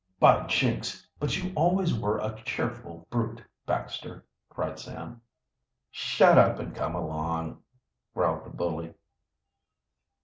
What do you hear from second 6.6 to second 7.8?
come along,"